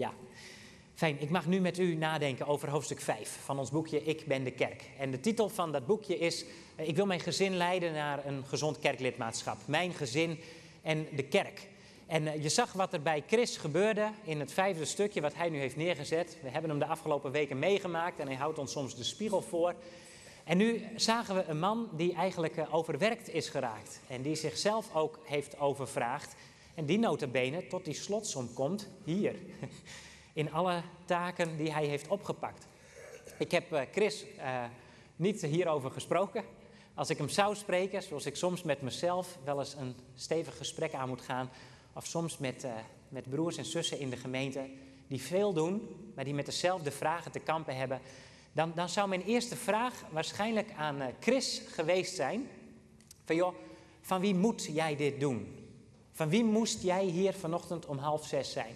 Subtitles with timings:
[0.00, 0.12] Ja.
[0.94, 4.44] Fijn, ik mag nu met u nadenken over hoofdstuk 5 van ons boekje Ik ben
[4.44, 4.84] de kerk.
[4.98, 6.44] En de titel van dat boekje is
[6.76, 9.58] eh, Ik wil mijn gezin leiden naar een gezond kerklidmaatschap.
[9.64, 10.40] Mijn gezin
[10.82, 11.68] en de kerk.
[12.06, 15.48] En eh, je zag wat er bij Chris gebeurde in het vijfde stukje wat hij
[15.48, 16.36] nu heeft neergezet.
[16.42, 19.74] We hebben hem de afgelopen weken meegemaakt en hij houdt ons soms de spiegel voor.
[20.44, 24.94] En nu zagen we een man die eigenlijk eh, overwerkt is geraakt en die zichzelf
[24.94, 26.34] ook heeft overvraagd.
[26.80, 29.34] En die notabene tot die slotsom komt hier,
[30.32, 32.66] in alle taken die hij heeft opgepakt.
[33.38, 34.64] Ik heb eh, Chris uh,
[35.16, 36.44] niet hierover gesproken.
[36.94, 40.94] Als ik hem zou spreken, zoals ik soms met mezelf wel eens een stevig gesprek
[40.94, 41.50] aan moet gaan,
[41.92, 42.72] of soms met, uh,
[43.08, 44.70] met broers en zussen in de gemeente,
[45.06, 48.00] die veel doen, maar die met dezelfde vragen te kampen hebben,
[48.52, 52.48] dan, dan zou mijn eerste vraag waarschijnlijk aan Chris geweest zijn:
[53.24, 53.54] van joh,
[54.00, 55.59] van wie moet jij dit doen?
[56.20, 58.74] Van wie moest jij hier vanochtend om half zes zijn?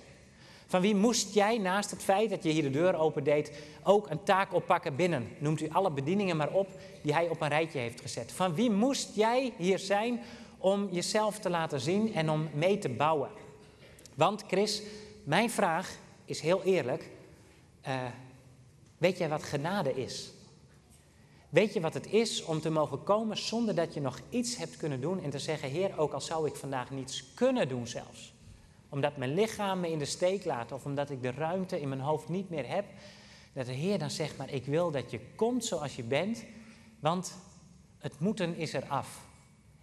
[0.67, 4.23] Van wie moest jij naast het feit dat je hier de deur opendeed ook een
[4.23, 5.29] taak oppakken binnen?
[5.39, 6.69] Noemt u alle bedieningen maar op
[7.03, 8.33] die hij op een rijtje heeft gezet.
[8.33, 10.21] Van wie moest jij hier zijn
[10.59, 13.31] om jezelf te laten zien en om mee te bouwen?
[14.15, 14.83] Want Chris,
[15.25, 17.11] mijn vraag is heel eerlijk.
[17.89, 17.95] Uh,
[18.99, 20.34] weet jij wat genade is?
[21.55, 24.77] Weet je wat het is om te mogen komen zonder dat je nog iets hebt
[24.77, 28.35] kunnen doen en te zeggen, Heer, ook al zou ik vandaag niets kunnen doen zelfs,
[28.89, 32.01] omdat mijn lichaam me in de steek laat of omdat ik de ruimte in mijn
[32.01, 32.85] hoofd niet meer heb,
[33.53, 36.45] dat de Heer dan zegt, maar ik wil dat je komt zoals je bent,
[37.01, 37.37] want
[37.99, 39.21] het moeten is er af.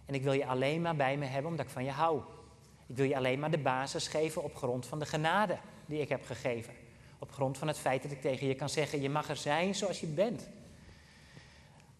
[0.06, 2.20] En ik wil je alleen maar bij me hebben omdat ik van je hou.
[2.86, 6.08] Ik wil je alleen maar de basis geven op grond van de genade die ik
[6.08, 6.74] heb gegeven.
[7.18, 9.74] Op grond van het feit dat ik tegen je kan zeggen, je mag er zijn
[9.74, 10.48] zoals je bent.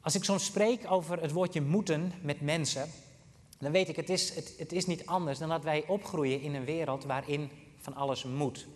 [0.03, 2.89] Als ik soms spreek over het woordje moeten met mensen,
[3.59, 6.55] dan weet ik, het is, het, het is niet anders dan dat wij opgroeien in
[6.55, 8.67] een wereld waarin van alles moet.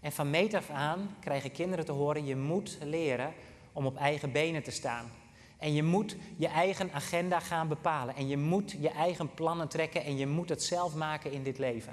[0.00, 3.32] En van meet af aan krijgen kinderen te horen, je moet leren
[3.72, 5.10] om op eigen benen te staan.
[5.58, 8.16] En je moet je eigen agenda gaan bepalen.
[8.16, 11.58] En je moet je eigen plannen trekken en je moet het zelf maken in dit
[11.58, 11.92] leven.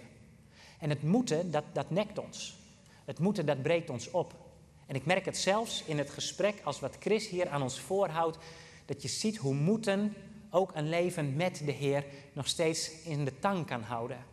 [0.79, 2.57] En het moeten, dat, dat nekt ons.
[3.05, 4.44] Het moeten, dat breekt ons op.
[4.85, 8.37] En ik merk het zelfs in het gesprek als wat Chris hier aan ons voorhoudt,
[8.85, 10.15] dat je ziet hoe moeten
[10.49, 14.25] ook een leven met de Heer nog steeds in de tang kan houden.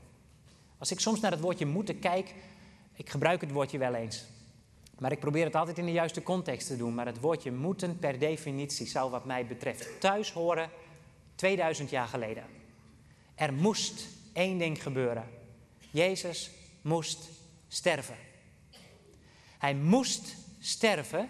[0.78, 2.34] Als ik soms naar het woordje moeten kijk,
[2.94, 4.24] ik gebruik het woordje wel eens,
[4.98, 6.94] maar ik probeer het altijd in de juiste context te doen.
[6.94, 10.70] Maar het woordje moeten per definitie zou wat mij betreft thuis horen
[11.34, 12.44] 2000 jaar geleden.
[13.34, 15.28] Er moest één ding gebeuren.
[15.90, 16.50] Jezus
[16.82, 17.28] moest
[17.68, 18.16] sterven.
[19.58, 21.28] Hij moest sterven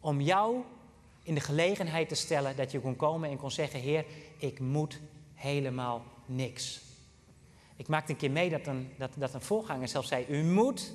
[0.00, 0.62] om jou
[1.22, 4.04] in de gelegenheid te stellen dat je kon komen en kon zeggen: Heer,
[4.38, 5.00] ik moet
[5.34, 6.80] helemaal niks.
[7.76, 10.92] Ik maakte een keer mee dat een, dat, dat een voorganger zelf zei: U moet.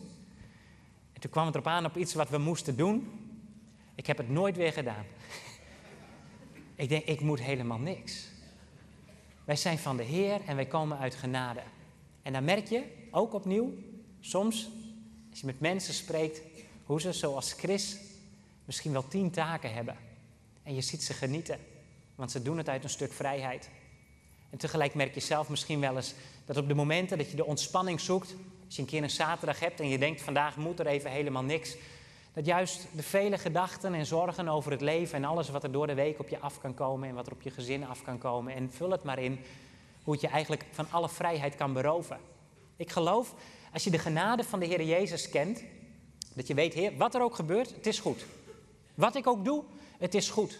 [1.13, 3.11] En toen kwam het erop aan op iets wat we moesten doen.
[3.95, 5.05] Ik heb het nooit weer gedaan.
[6.75, 8.27] ik denk: Ik moet helemaal niks.
[9.45, 11.61] Wij zijn van de Heer en wij komen uit genade.
[12.21, 13.73] En dan merk je ook opnieuw,
[14.19, 14.69] soms,
[15.29, 16.41] als je met mensen spreekt,
[16.89, 17.97] hoe ze zoals Chris
[18.65, 19.97] misschien wel tien taken hebben.
[20.63, 21.59] En je ziet ze genieten,
[22.15, 23.69] want ze doen het uit een stuk vrijheid.
[24.49, 26.13] En tegelijk merk je zelf misschien wel eens
[26.45, 28.35] dat op de momenten dat je de ontspanning zoekt,
[28.65, 31.43] als je een keer een zaterdag hebt en je denkt vandaag moet er even helemaal
[31.43, 31.75] niks,
[32.33, 35.87] dat juist de vele gedachten en zorgen over het leven en alles wat er door
[35.87, 38.17] de week op je af kan komen en wat er op je gezin af kan
[38.17, 39.39] komen, en vul het maar in
[40.03, 42.19] hoe het je eigenlijk van alle vrijheid kan beroven.
[42.75, 43.33] Ik geloof,
[43.73, 45.63] als je de genade van de Heer Jezus kent,
[46.33, 48.25] dat je weet, Heer, wat er ook gebeurt, het is goed.
[48.95, 49.63] Wat ik ook doe,
[49.97, 50.59] het is goed.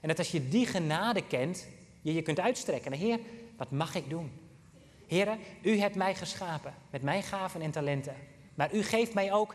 [0.00, 1.66] En dat als je die genade kent,
[2.02, 2.92] je je kunt uitstrekken.
[2.92, 3.18] En Heer,
[3.56, 4.32] wat mag ik doen?
[5.06, 8.14] Heer, u hebt mij geschapen met mijn gaven en talenten.
[8.54, 9.54] Maar u geeft mij ook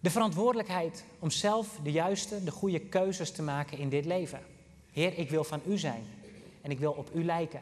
[0.00, 4.40] de verantwoordelijkheid om zelf de juiste, de goede keuzes te maken in dit leven.
[4.92, 6.04] Heer, ik wil van u zijn
[6.62, 7.60] en ik wil op u lijken.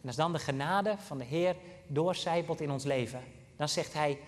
[0.00, 3.22] En als dan de genade van de Heer doorcijpelt in ons leven,
[3.56, 4.18] dan zegt Hij,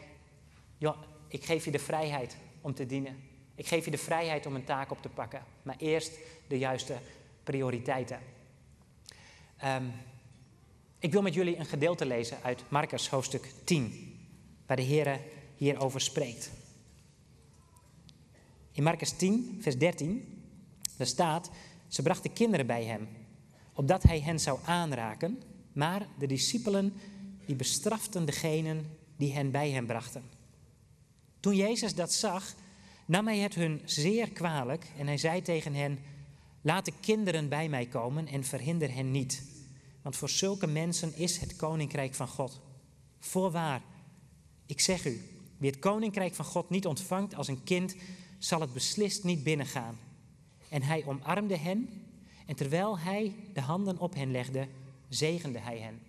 [0.78, 0.96] joh,
[1.28, 3.16] ik geef je de vrijheid om te dienen.
[3.54, 5.42] Ik geef je de vrijheid om een taak op te pakken.
[5.62, 6.18] Maar eerst
[6.48, 6.98] de juiste
[7.44, 8.20] prioriteiten.
[9.64, 9.92] Um,
[10.98, 14.14] ik wil met jullie een gedeelte lezen uit Marcus hoofdstuk 10,
[14.66, 15.20] waar de Heer
[15.56, 16.50] hierover spreekt.
[18.72, 20.42] In Marcus 10, vers 13,
[20.96, 21.50] daar staat,
[21.88, 23.08] ze brachten kinderen bij hem,
[23.72, 26.94] opdat hij hen zou aanraken, maar de discipelen
[27.46, 28.86] die bestraften degenen
[29.16, 30.35] die hen bij hem brachten.
[31.46, 32.54] Toen Jezus dat zag,
[33.04, 35.98] nam hij het hun zeer kwalijk en hij zei tegen hen:
[36.60, 39.42] Laat de kinderen bij mij komen en verhinder hen niet,
[40.02, 42.60] want voor zulke mensen is het koninkrijk van God.
[43.18, 43.82] Voorwaar,
[44.66, 45.20] ik zeg u,
[45.56, 47.96] Wie het koninkrijk van God niet ontvangt als een kind,
[48.38, 49.98] zal het beslist niet binnengaan.
[50.68, 52.04] En hij omarmde hen,
[52.46, 54.68] en terwijl hij de handen op hen legde,
[55.08, 56.00] zegende hij hen.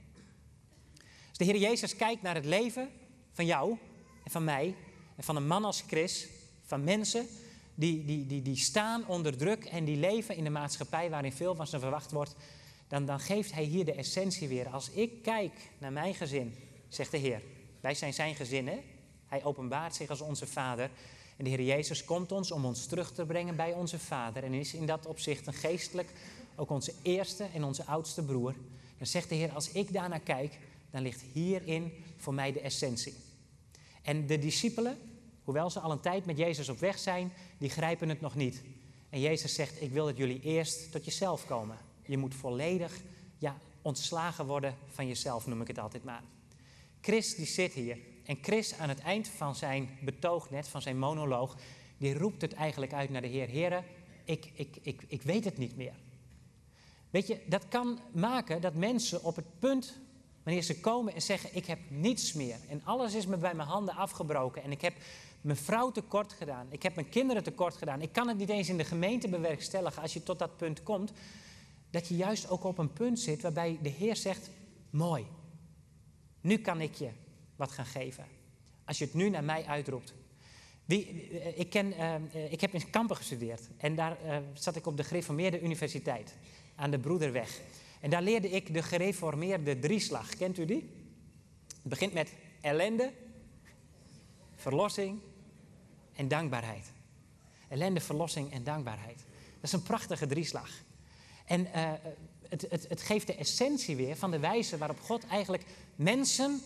[1.30, 2.90] Als de Heer Jezus kijkt naar het leven
[3.32, 3.78] van jou
[4.24, 4.76] en van mij,
[5.18, 6.28] en van een man als Chris,
[6.66, 7.28] van mensen
[7.76, 11.56] die, die, die, die staan onder druk en die leven in de maatschappij waarin veel
[11.56, 12.36] van ze verwacht wordt,
[12.88, 14.70] dan, dan geeft hij hier de essentie weer.
[14.70, 16.56] Als ik kijk naar mijn gezin,
[16.88, 17.42] zegt de Heer,
[17.82, 18.80] wij zijn zijn gezin, hè?
[19.26, 20.90] Hij openbaart zich als onze Vader.
[21.38, 24.44] En de Heer Jezus komt ons om ons terug te brengen bij onze Vader.
[24.44, 26.10] En is in dat opzicht een geestelijk
[26.56, 28.56] ook onze eerste en onze oudste broer.
[28.98, 30.60] Dan zegt de Heer, als ik daarnaar kijk,
[30.92, 33.14] dan ligt hierin voor mij de essentie.
[34.08, 34.98] En de discipelen,
[35.44, 38.64] hoewel ze al een tijd met Jezus op weg zijn, die grijpen het nog niet.
[39.10, 41.78] En Jezus zegt, ik wil dat jullie eerst tot jezelf komen.
[42.06, 43.02] Je moet volledig
[43.38, 46.24] ja, ontslagen worden van jezelf, noem ik het altijd maar.
[47.02, 47.98] Chris die zit hier.
[48.24, 51.56] En Chris aan het eind van zijn betoog net, van zijn monoloog,
[51.98, 53.48] die roept het eigenlijk uit naar de Heer.
[53.48, 53.84] Heren,
[54.24, 55.96] ik, ik, ik, ik weet het niet meer.
[57.10, 60.00] Weet je, dat kan maken dat mensen op het punt,
[60.48, 62.58] wanneer ze komen en zeggen, ik heb niets meer.
[62.70, 64.64] En alles is me bij mijn handen afgebroken.
[64.64, 64.94] En ik heb
[65.42, 66.68] mijn vrouw tekort gedaan.
[66.70, 68.02] Ik heb mijn kinderen tekort gedaan.
[68.02, 71.12] Ik kan het niet eens in de gemeente bewerkstelligen als je tot dat punt komt.
[71.90, 74.50] Dat je juist ook op een punt zit waarbij de Heer zegt,
[74.90, 75.26] mooi.
[76.42, 77.10] Nu kan ik je
[77.56, 78.26] wat gaan geven.
[78.86, 80.14] Als je het nu naar mij uitroept.
[80.88, 81.94] Eh, ik, ken,
[82.34, 86.34] uh, ik heb in Kampen gestudeerd en daar uh, zat ik op de gereformeerde universiteit
[86.76, 87.62] aan de Broederweg.
[88.00, 90.36] En daar leerde ik de gereformeerde drieslag.
[90.36, 90.90] Kent u die?
[91.68, 93.12] Het begint met ellende,
[94.56, 95.20] verlossing
[96.16, 96.92] en dankbaarheid.
[97.68, 99.18] Ellende, verlossing en dankbaarheid.
[99.54, 100.70] Dat is een prachtige drieslag.
[101.46, 101.92] En uh,
[102.50, 105.64] het, het, het geeft de essentie weer van de wijze waarop God eigenlijk
[105.96, 106.62] mensen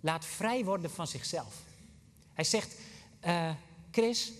[0.00, 1.62] laat vrij worden van zichzelf.
[2.32, 2.76] Hij zegt,
[3.26, 3.50] uh,
[3.90, 4.32] Chris,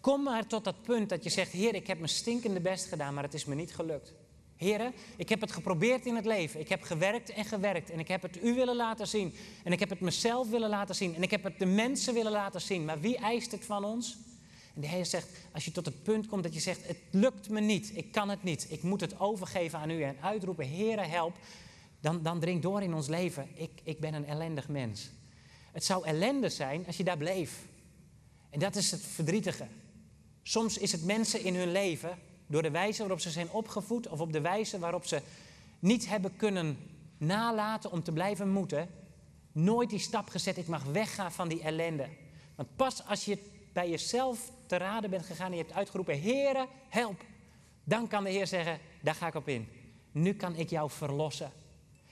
[0.00, 3.14] kom maar tot dat punt dat je zegt, Heer, ik heb mijn stinkende best gedaan,
[3.14, 4.12] maar het is me niet gelukt.
[4.56, 6.60] Heren, ik heb het geprobeerd in het leven.
[6.60, 7.90] Ik heb gewerkt en gewerkt.
[7.90, 9.34] En ik heb het u willen laten zien.
[9.64, 11.14] En ik heb het mezelf willen laten zien.
[11.14, 12.84] En ik heb het de mensen willen laten zien.
[12.84, 14.16] Maar wie eist het van ons?
[14.74, 17.48] En de Heer zegt, als je tot het punt komt dat je zegt, het lukt
[17.48, 17.90] me niet.
[17.94, 18.66] Ik kan het niet.
[18.70, 21.34] Ik moet het overgeven aan u en uitroepen, Heere, help
[22.06, 25.10] dan, dan dringt door in ons leven, ik, ik ben een ellendig mens.
[25.72, 27.66] Het zou ellende zijn als je daar bleef.
[28.50, 29.66] En dat is het verdrietige.
[30.42, 34.20] Soms is het mensen in hun leven, door de wijze waarop ze zijn opgevoed of
[34.20, 35.22] op de wijze waarop ze
[35.78, 36.78] niet hebben kunnen
[37.18, 38.88] nalaten om te blijven moeten,
[39.52, 42.08] nooit die stap gezet, ik mag weggaan van die ellende.
[42.54, 43.38] Want pas als je
[43.72, 47.24] bij jezelf te raden bent gegaan en je hebt uitgeroepen, Heere, help,
[47.84, 49.68] dan kan de Heer zeggen, daar ga ik op in.
[50.12, 51.52] Nu kan ik jou verlossen.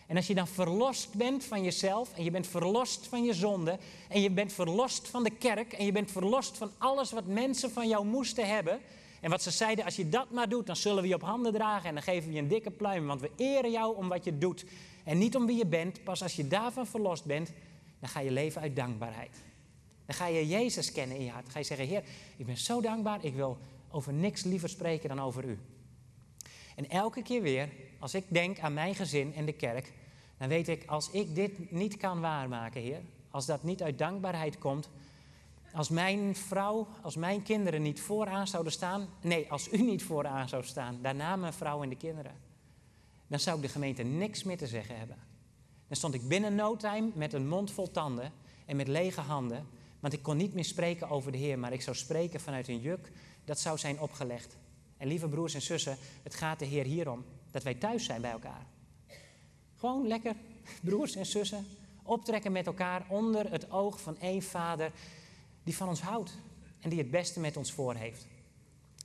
[0.07, 3.79] En als je dan verlost bent van jezelf en je bent verlost van je zonde
[4.09, 7.71] en je bent verlost van de kerk en je bent verlost van alles wat mensen
[7.71, 8.81] van jou moesten hebben
[9.25, 11.53] en wat ze zeiden, als je dat maar doet, dan zullen we je op handen
[11.53, 14.25] dragen en dan geven we je een dikke pluim, want we eren jou om wat
[14.25, 14.65] je doet
[15.05, 16.05] en niet om wie je bent.
[16.05, 17.53] Pas als je daarvan verlost bent,
[18.01, 19.37] dan ga je leven uit dankbaarheid.
[20.07, 21.43] Dan ga je Jezus kennen in je hart.
[21.43, 22.03] Dan ga je zeggen, Heer,
[22.37, 23.59] ik ben zo dankbaar, ik wil
[23.91, 25.59] over niks liever spreken dan over u.
[26.77, 27.69] En elke keer weer,
[27.99, 29.93] als ik denk aan mijn gezin en de kerk,
[30.39, 33.01] dan weet ik, als ik dit niet kan waarmaken, Heer,
[33.31, 34.89] als dat niet uit dankbaarheid komt,
[35.75, 40.49] als mijn vrouw, als mijn kinderen niet vooraan zouden staan, nee, als u niet vooraan
[40.49, 42.33] zou staan, daarna mijn vrouw en de kinderen,
[43.27, 45.17] dan zou ik de gemeente niks meer te zeggen hebben.
[45.89, 48.33] Dan stond ik binnen no time met een mond vol tanden
[48.67, 49.67] en met lege handen,
[50.01, 52.81] want ik kon niet meer spreken over de Heer, maar ik zou spreken vanuit een
[52.81, 53.13] juk
[53.45, 54.57] dat zou zijn opgelegd.
[54.97, 58.31] En lieve broers en zussen, het gaat de Heer hierom dat wij thuis zijn bij
[58.31, 58.67] elkaar.
[59.77, 60.35] Gewoon lekker,
[60.83, 61.67] broers en zussen,
[62.03, 64.93] optrekken met elkaar onder het oog van één vader
[65.65, 66.39] die van ons houdt
[66.81, 68.27] en die het beste met ons voor heeft.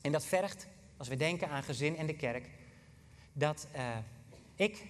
[0.01, 2.49] En dat vergt, als we denken aan gezin en de kerk,
[3.33, 3.97] dat uh,
[4.55, 4.85] ik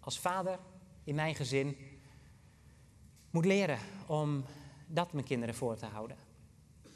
[0.00, 0.58] als vader
[1.04, 1.76] in mijn gezin
[3.30, 4.44] moet leren om
[4.86, 6.16] dat mijn kinderen voor te houden.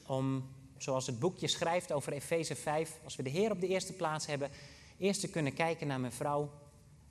[0.07, 3.93] Om, zoals het boekje schrijft over Efeze 5, als we de Heer op de eerste
[3.93, 4.51] plaats hebben,
[4.99, 6.51] eerst te kunnen kijken naar mijn vrouw,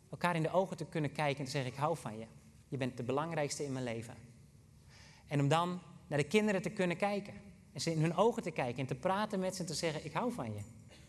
[0.09, 2.25] elkaar in de ogen te kunnen kijken en te zeggen: Ik hou van je.
[2.67, 4.15] Je bent de belangrijkste in mijn leven.
[5.27, 7.33] En om dan naar de kinderen te kunnen kijken.
[7.73, 10.05] En ze in hun ogen te kijken en te praten met ze en te zeggen:
[10.05, 10.59] Ik hou van je.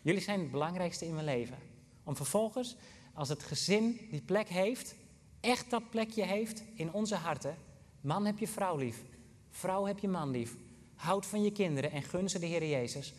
[0.01, 1.57] Jullie zijn het belangrijkste in mijn leven.
[2.03, 2.75] Om vervolgens,
[3.13, 4.95] als het gezin die plek heeft,
[5.39, 7.57] echt dat plekje heeft in onze harten.
[8.01, 9.03] Man heb je vrouw lief.
[9.49, 10.55] Vrouw heb je man lief.
[10.95, 13.13] Houd van je kinderen en gun ze de Heer Jezus.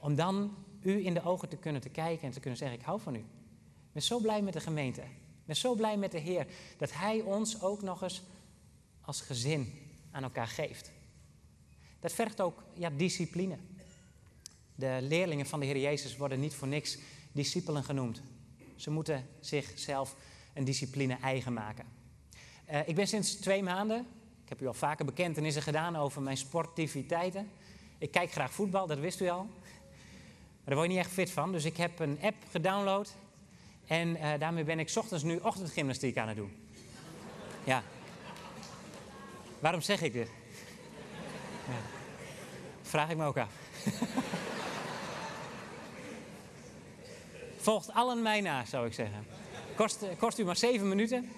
[0.00, 2.84] Om dan u in de ogen te kunnen te kijken en te kunnen zeggen: Ik
[2.84, 3.18] hou van u.
[3.18, 5.00] Ik ben zo blij met de gemeente.
[5.00, 6.46] Ik ben zo blij met de Heer
[6.78, 8.22] dat Hij ons ook nog eens
[9.00, 9.72] als gezin
[10.10, 10.90] aan elkaar geeft.
[12.00, 13.56] Dat vergt ook ja, discipline.
[14.74, 16.98] De leerlingen van de Heer Jezus worden niet voor niks
[17.32, 18.22] discipelen genoemd.
[18.76, 20.16] Ze moeten zichzelf
[20.54, 21.84] een discipline eigen maken.
[22.70, 24.06] Uh, ik ben sinds twee maanden,
[24.42, 27.50] ik heb u al vaker bekentenissen gedaan over mijn sportiviteiten.
[27.98, 29.44] Ik kijk graag voetbal, dat wist u al.
[29.44, 31.52] Maar daar word je niet echt fit van.
[31.52, 33.14] Dus ik heb een app gedownload.
[33.86, 36.52] En uh, daarmee ben ik ochtends nu ochtendgymnastiek aan het doen.
[37.64, 37.82] Ja.
[39.58, 40.28] Waarom zeg ik dit?
[42.82, 43.52] Vraag ik me ook af.
[47.56, 49.26] Volgt allen mij na, zou ik zeggen.
[49.76, 51.30] Kost, kost u maar zeven minuten.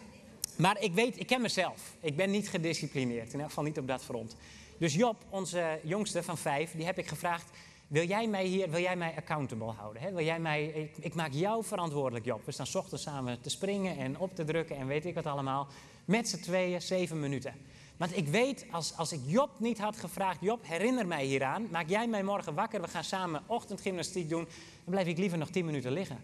[0.56, 1.96] Maar ik weet, ik ken mezelf.
[2.00, 3.32] Ik ben niet gedisciplineerd.
[3.32, 4.36] In elk geval niet op dat front.
[4.78, 7.50] Dus Job, onze jongste van vijf, die heb ik gevraagd...
[7.92, 10.02] Wil jij mij hier, wil jij mij accountable houden?
[10.02, 10.12] Hè?
[10.12, 12.44] Wil jij mij, ik, maak jou verantwoordelijk, Job.
[12.44, 15.66] We staan ochtends samen te springen en op te drukken en weet ik wat allemaal.
[16.04, 17.54] Met z'n tweeën, zeven minuten.
[18.02, 21.68] Want ik weet, als, als ik Job niet had gevraagd, Job, herinner mij hieraan.
[21.71, 24.44] Maak jij mij morgen wakker, we gaan samen ochtendgymnastiek doen.
[24.44, 26.18] Dan blijf ik liever nog tien minuten liggen.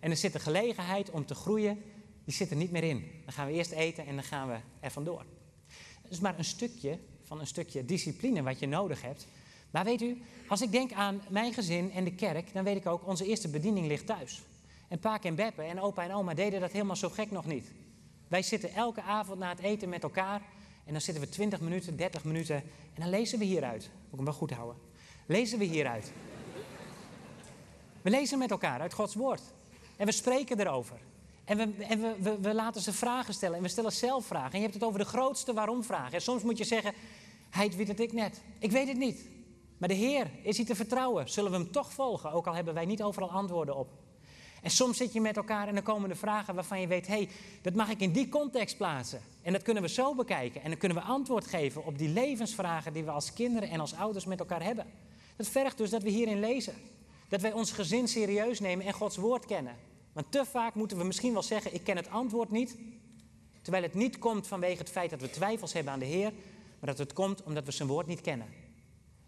[0.00, 1.82] En er zit een gelegenheid om te groeien,
[2.24, 3.10] die zit er niet meer in.
[3.24, 5.24] Dan gaan we eerst eten en dan gaan we er vandoor.
[6.02, 9.26] Dat is maar een stukje van een stukje discipline wat je nodig hebt.
[9.70, 12.86] Maar weet u, als ik denk aan mijn gezin en de kerk, dan weet ik
[12.86, 14.42] ook, onze eerste bediening ligt thuis.
[14.88, 17.72] En Paak en Beppe en opa en oma deden dat helemaal zo gek nog niet.
[18.28, 20.42] Wij zitten elke avond na het eten met elkaar
[20.84, 22.56] en dan zitten we 20 minuten, 30 minuten
[22.94, 23.82] en dan lezen we hieruit.
[23.82, 24.76] Moet ik hem wel goed houden.
[25.26, 26.12] Lezen we hieruit.
[28.02, 29.42] We lezen met elkaar uit Gods woord.
[29.96, 30.96] En we spreken erover.
[31.44, 33.56] En, we, en we, we, laten ze vragen stellen.
[33.56, 34.52] En we stellen zelf vragen.
[34.52, 36.12] En je hebt het over de grootste waarom-vragen.
[36.12, 36.92] En soms moet je zeggen:
[37.50, 38.40] Hij weet het ik net.
[38.58, 39.28] Ik weet het niet.
[39.78, 41.30] Maar de Heer, is hij te vertrouwen?
[41.30, 42.32] Zullen we hem toch volgen?
[42.32, 43.88] Ook al hebben wij niet overal antwoorden op.
[44.64, 47.14] En soms zit je met elkaar en dan komen er vragen waarvan je weet: hé,
[47.14, 47.28] hey,
[47.62, 49.20] dat mag ik in die context plaatsen.
[49.42, 50.62] En dat kunnen we zo bekijken.
[50.62, 53.94] En dan kunnen we antwoord geven op die levensvragen die we als kinderen en als
[53.94, 54.86] ouders met elkaar hebben.
[55.36, 56.74] Dat vergt dus dat we hierin lezen.
[57.28, 59.76] Dat wij ons gezin serieus nemen en Gods woord kennen.
[60.12, 62.76] Want te vaak moeten we misschien wel zeggen: ik ken het antwoord niet.
[63.62, 66.32] Terwijl het niet komt vanwege het feit dat we twijfels hebben aan de Heer,
[66.78, 68.46] maar dat het komt omdat we zijn woord niet kennen.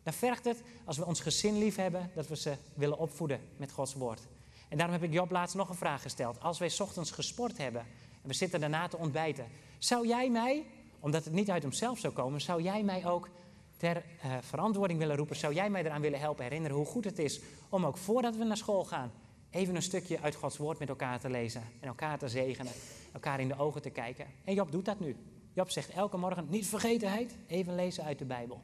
[0.03, 3.73] Dan vergt het, als we ons gezin lief hebben, dat we ze willen opvoeden met
[3.73, 4.21] Gods woord.
[4.69, 6.41] En daarom heb ik Job laatst nog een vraag gesteld.
[6.41, 7.81] Als wij ochtends gesport hebben
[8.23, 9.47] en we zitten daarna te ontbijten,
[9.79, 10.65] zou jij mij,
[11.01, 13.29] omdat het niet uit hemzelf zou komen, zou jij mij ook
[13.77, 15.37] ter uh, verantwoording willen roepen?
[15.37, 18.45] Zou jij mij eraan willen helpen herinneren hoe goed het is om ook voordat we
[18.45, 19.13] naar school gaan,
[19.51, 22.73] even een stukje uit Gods woord met elkaar te lezen en elkaar te zegenen,
[23.13, 24.27] elkaar in de ogen te kijken?
[24.45, 25.17] En Job doet dat nu.
[25.53, 28.63] Job zegt elke morgen, niet vergetenheid, even lezen uit de Bijbel.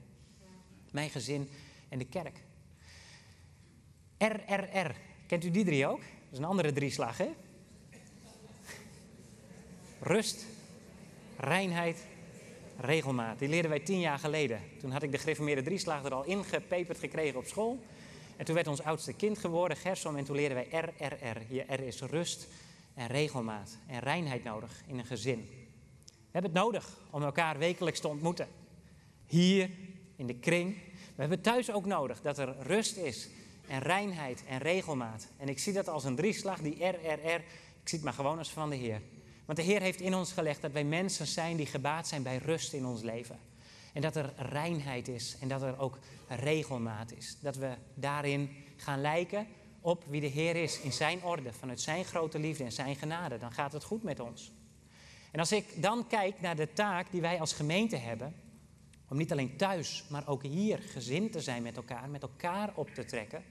[0.90, 1.50] Mijn gezin
[1.88, 2.44] en de kerk.
[4.18, 4.94] RRR,
[5.32, 6.00] kent u die drie ook?
[6.00, 7.28] Dat is een andere drieslag, hè?
[10.00, 10.46] Rust,
[11.36, 12.04] reinheid,
[12.80, 13.38] regelmaat.
[13.38, 14.60] Die leerden wij tien jaar geleden.
[14.80, 17.82] Toen had ik de gereformeerde drieslag er al ingepeperd gekregen op school.
[18.36, 21.38] En toen werd ons oudste kind geworden, Gersom, en toen leerden wij RRR.
[21.48, 22.46] Hier, R is rust
[22.94, 25.48] en regelmaat en reinheid nodig in een gezin.
[26.06, 28.48] We hebben het nodig om elkaar wekelijks te ontmoeten.
[29.26, 29.70] Hier,
[30.16, 30.74] in de kring.
[31.14, 33.28] We hebben thuis ook nodig dat er rust is
[33.72, 35.28] en reinheid en regelmaat.
[35.36, 37.40] En ik zie dat als een drieslag, die RRR.
[37.82, 39.00] Ik zie het maar gewoon als van de Heer.
[39.44, 42.36] Want de Heer heeft in ons gelegd dat wij mensen zijn die gebaat zijn bij
[42.36, 43.38] rust in ons leven.
[43.92, 45.98] En dat er reinheid is en dat er ook
[46.28, 47.36] regelmaat is.
[47.40, 49.46] Dat we daarin gaan lijken
[49.80, 53.38] op wie de Heer is in zijn orde, vanuit zijn grote liefde en zijn genade.
[53.38, 54.52] Dan gaat het goed met ons.
[55.30, 58.34] En als ik dan kijk naar de taak die wij als gemeente hebben,
[59.08, 62.88] om niet alleen thuis, maar ook hier gezind te zijn met elkaar, met elkaar op
[62.88, 63.44] te trekken,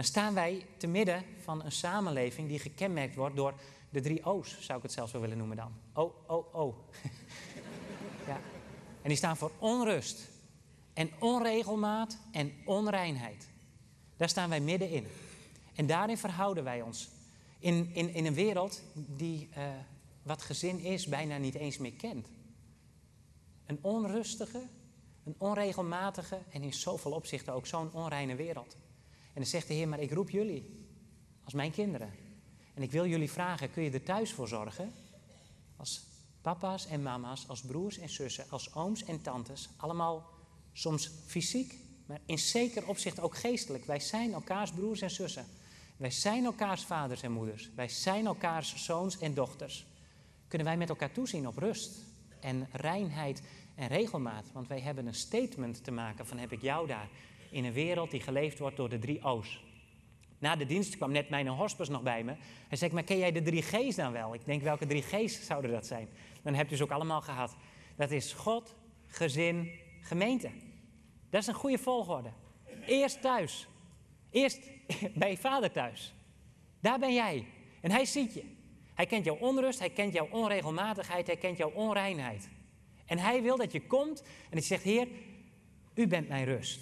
[0.00, 3.54] dan staan wij te midden van een samenleving die gekenmerkt wordt door
[3.90, 5.72] de drie O's, zou ik het zelfs wel willen noemen dan.
[5.92, 6.84] O, O, O.
[8.26, 8.40] ja.
[9.02, 10.28] En die staan voor onrust
[10.92, 13.48] en onregelmaat en onreinheid.
[14.16, 15.06] Daar staan wij middenin.
[15.74, 17.08] En daarin verhouden wij ons.
[17.58, 19.64] In, in, in een wereld die uh,
[20.22, 22.28] wat gezin is bijna niet eens meer kent.
[23.66, 24.62] Een onrustige,
[25.24, 28.76] een onregelmatige en in zoveel opzichten ook zo'n onreine wereld.
[29.32, 30.86] En dan zegt de Heer, maar ik roep jullie
[31.44, 32.10] als mijn kinderen.
[32.74, 34.92] En ik wil jullie vragen, kun je er thuis voor zorgen?
[35.76, 36.02] Als
[36.40, 39.68] papa's en mama's, als broers en zussen, als ooms en tantes.
[39.76, 40.30] Allemaal
[40.72, 41.74] soms fysiek,
[42.06, 43.84] maar in zeker opzicht ook geestelijk.
[43.84, 45.46] Wij zijn elkaars broers en zussen.
[45.96, 47.70] Wij zijn elkaars vaders en moeders.
[47.74, 49.86] Wij zijn elkaars zoons en dochters.
[50.48, 51.98] Kunnen wij met elkaar toezien op rust
[52.40, 53.42] en reinheid
[53.74, 54.44] en regelmaat.
[54.52, 57.08] Want wij hebben een statement te maken van heb ik jou daar.
[57.50, 59.64] In een wereld die geleefd wordt door de drie O's.
[60.38, 62.34] Na de dienst kwam net mijn hospice nog bij me.
[62.68, 64.34] Hij zei, maar ken jij de drie G's dan wel?
[64.34, 66.08] Ik denk, welke drie G's zouden dat zijn?
[66.42, 67.56] Dan heb je ze ook allemaal gehad.
[67.96, 68.74] Dat is God,
[69.06, 70.50] gezin, gemeente.
[71.30, 72.30] Dat is een goede volgorde.
[72.86, 73.68] Eerst thuis.
[74.30, 74.60] Eerst
[75.14, 76.14] bij je vader thuis.
[76.80, 77.46] Daar ben jij.
[77.80, 78.44] En hij ziet je.
[78.94, 82.48] Hij kent jouw onrust, hij kent jouw onregelmatigheid, hij kent jouw onreinheid.
[83.06, 85.08] En hij wil dat je komt en dat je zegt, Heer,
[85.94, 86.80] u bent mijn rust.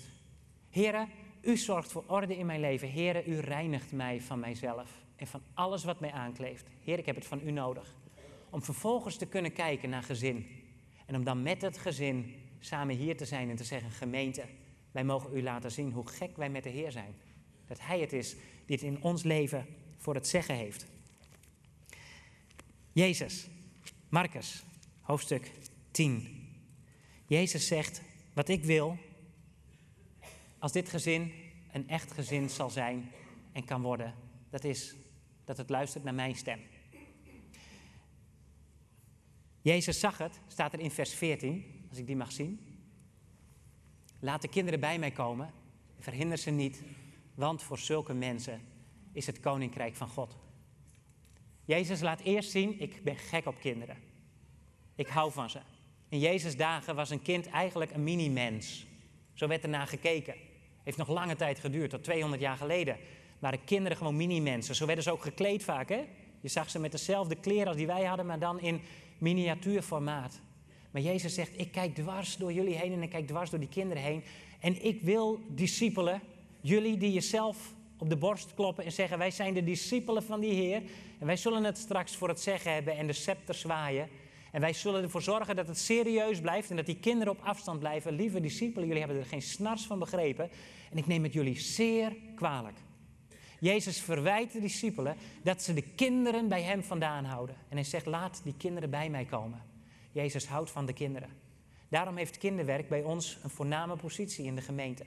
[0.71, 1.09] Heren,
[1.43, 2.89] u zorgt voor orde in mijn leven.
[2.89, 6.67] Heren, u reinigt mij van mijzelf en van alles wat mij aankleeft.
[6.85, 7.95] Heer, ik heb het van u nodig.
[8.51, 10.47] Om vervolgens te kunnen kijken naar gezin.
[11.07, 14.45] En om dan met het gezin samen hier te zijn en te zeggen, gemeente,
[14.93, 17.15] wij mogen u laten zien hoe gek wij met de Heer zijn.
[17.67, 20.87] Dat Hij het is die het in ons leven voor het zeggen heeft.
[22.93, 23.49] Jezus,
[24.09, 24.63] Marcus,
[25.01, 25.51] hoofdstuk
[25.91, 26.47] 10.
[27.27, 28.97] Jezus zegt, wat ik wil,
[30.59, 31.33] als dit gezin
[31.73, 33.11] een echt gezin zal zijn
[33.53, 34.15] en kan worden,
[34.51, 34.97] dat is
[35.45, 36.61] dat het luistert naar mijn stem.
[39.61, 42.61] Jezus zag het, staat er in vers 14, als ik die mag zien.
[44.21, 45.51] Laat de kinderen bij mij komen,
[45.99, 46.83] verhinder ze niet,
[47.35, 48.61] want voor zulke mensen
[49.13, 50.37] is het koninkrijk van God.
[51.65, 53.97] Jezus laat eerst zien, ik ben gek op kinderen.
[54.95, 55.61] Ik hou van ze.
[56.09, 58.87] In Jezus' dagen was een kind eigenlijk een mini-mens.
[59.35, 60.35] Zo werd er naar gekeken.
[60.89, 62.97] Heeft nog lange tijd geduurd, tot 200 jaar geleden.
[63.39, 64.75] Waren kinderen gewoon mini-mensen.
[64.75, 66.05] Zo werden ze ook gekleed vaak, hè?
[66.41, 68.81] Je zag ze met dezelfde kleren als die wij hadden, maar dan in
[69.19, 70.41] miniatuurformaat.
[70.91, 73.69] Maar Jezus zegt, ik kijk dwars door jullie heen en ik kijk dwars door die
[73.69, 74.23] kinderen heen.
[74.61, 76.21] En ik wil discipelen,
[76.61, 80.53] jullie die jezelf op de borst kloppen en zeggen, wij zijn de discipelen van die
[80.53, 80.83] Heer.
[81.19, 84.09] En wij zullen het straks voor het zeggen hebben en de scepter zwaaien.
[84.53, 87.79] En wij zullen ervoor zorgen dat het serieus blijft en dat die kinderen op afstand
[87.79, 88.13] blijven.
[88.13, 90.51] Lieve discipelen, jullie hebben er geen snars van begrepen.
[90.91, 92.77] En ik neem het jullie zeer kwalijk.
[93.61, 97.57] Jezus verwijt de discipelen dat ze de kinderen bij hem vandaan houden.
[97.69, 99.63] En hij zegt, laat die kinderen bij mij komen.
[100.13, 101.29] Jezus houdt van de kinderen.
[101.89, 105.05] Daarom heeft kinderwerk bij ons een voorname positie in de gemeente.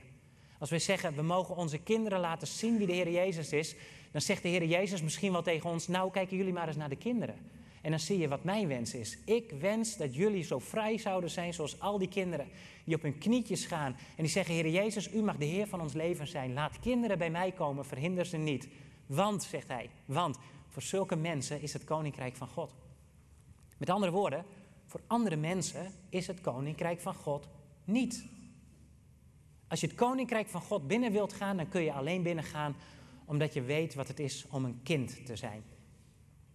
[0.60, 3.75] Als wij zeggen, we mogen onze kinderen laten zien wie de Heer Jezus is,
[4.12, 6.90] dan zegt de Heer Jezus misschien wel tegen ons, nou kijken jullie maar eens naar
[6.90, 7.36] de kinderen.
[7.81, 9.17] En dan zie je wat mijn wens is.
[9.25, 12.48] Ik wens dat jullie zo vrij zouden zijn zoals al die kinderen
[12.83, 15.81] die op hun knietjes gaan en die zeggen, Heer Jezus, u mag de Heer van
[15.81, 16.53] ons leven zijn.
[16.53, 18.67] Laat kinderen bij mij komen, verhinder ze niet.
[19.05, 22.74] Want, zegt hij, want voor zulke mensen is het koninkrijk van God.
[23.77, 24.46] Met andere woorden,
[24.85, 27.48] voor andere mensen is het koninkrijk van God
[27.83, 28.25] niet.
[29.67, 32.75] Als je het koninkrijk van God binnen wilt gaan, dan kun je alleen binnengaan
[33.25, 35.63] omdat je weet wat het is om een kind te zijn.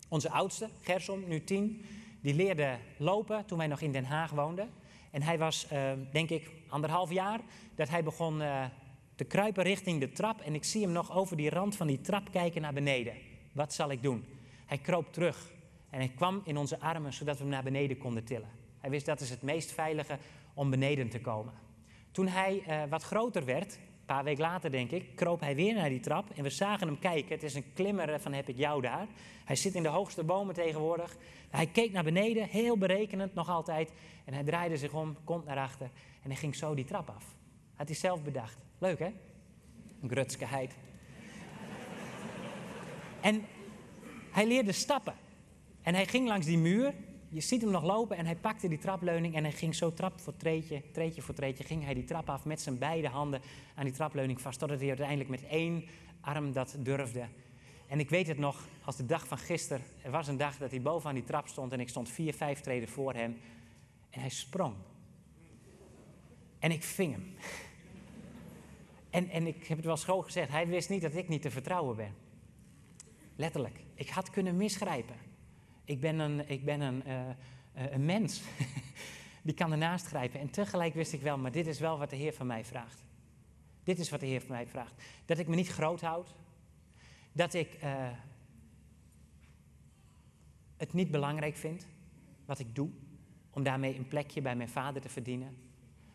[0.08, 1.84] Onze oudste, Gersom, nu tien,
[2.20, 4.70] die leerde lopen toen wij nog in Den Haag woonden.
[5.10, 7.40] En hij was, uh, denk ik, anderhalf jaar
[7.74, 8.64] dat hij begon uh,
[9.14, 10.40] te kruipen richting de trap.
[10.40, 13.14] En ik zie hem nog over die rand van die trap kijken naar beneden.
[13.52, 14.24] Wat zal ik doen?
[14.66, 15.50] Hij kroop terug
[15.90, 18.48] en hij kwam in onze armen zodat we hem naar beneden konden tillen.
[18.80, 20.18] Hij wist dat is het meest veilige
[20.54, 21.52] om beneden te komen.
[22.10, 25.74] Toen hij uh, wat groter werd, een paar weken later denk ik, kroop hij weer
[25.74, 27.34] naar die trap en we zagen hem kijken.
[27.34, 29.06] Het is een klimmer van heb ik jou daar.
[29.44, 31.16] Hij zit in de hoogste bomen tegenwoordig.
[31.50, 33.92] Hij keek naar beneden, heel berekenend nog altijd.
[34.24, 35.90] En hij draaide zich om, komt naar achter
[36.22, 37.34] en hij ging zo die trap af.
[37.74, 38.58] Had hij zelf bedacht.
[38.78, 39.10] Leuk hè?
[40.02, 40.76] Een grutskeheid.
[43.20, 43.44] en
[44.30, 45.14] hij leerde stappen.
[45.82, 46.94] En hij ging langs die muur.
[47.36, 50.20] Je ziet hem nog lopen en hij pakte die trapleuning en hij ging zo trap
[50.20, 53.40] voor treetje, treetje voor treetje, ging hij die trap af met zijn beide handen
[53.74, 55.84] aan die trapleuning vast, totdat hij uiteindelijk met één
[56.20, 57.28] arm dat durfde.
[57.88, 59.84] En ik weet het nog als de dag van gisteren.
[60.02, 62.60] Er was een dag dat hij bovenaan die trap stond en ik stond vier, vijf
[62.60, 63.36] treden voor hem.
[64.10, 64.74] En hij sprong.
[66.58, 67.34] En ik ving hem.
[69.10, 71.50] En, en ik heb het wel schoon gezegd, hij wist niet dat ik niet te
[71.50, 72.14] vertrouwen ben.
[73.36, 73.80] Letterlijk.
[73.94, 75.25] Ik had kunnen misgrijpen.
[75.86, 78.42] Ik ben een, ik ben een, uh, een mens.
[79.42, 80.40] Die kan ernaast grijpen.
[80.40, 83.04] En tegelijk wist ik wel, maar dit is wel wat de Heer van mij vraagt.
[83.84, 85.02] Dit is wat de Heer van mij vraagt.
[85.24, 86.34] Dat ik me niet groot houd.
[87.32, 88.08] Dat ik uh,
[90.76, 91.86] het niet belangrijk vind
[92.44, 92.90] wat ik doe.
[93.50, 95.56] Om daarmee een plekje bij mijn vader te verdienen.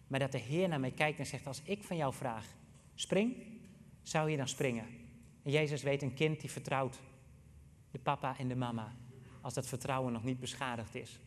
[0.07, 2.45] Maar dat de Heer naar mij kijkt en zegt: Als ik van jou vraag,
[2.95, 3.35] spring,
[4.01, 4.85] zou je dan springen?
[5.43, 6.99] En Jezus weet een kind die vertrouwt
[7.91, 8.95] de papa en de mama
[9.41, 11.19] als dat vertrouwen nog niet beschadigd is.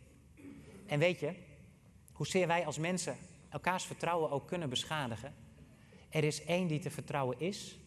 [0.87, 1.35] En weet je,
[2.13, 3.17] hoezeer wij als mensen
[3.49, 5.35] elkaars vertrouwen ook kunnen beschadigen,
[6.09, 7.79] er is één die te vertrouwen is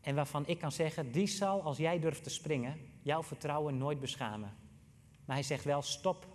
[0.00, 4.00] en waarvan ik kan zeggen, die zal, als jij durft te springen, jouw vertrouwen nooit
[4.00, 4.56] beschamen.
[5.24, 6.26] Maar hij zegt wel, stop.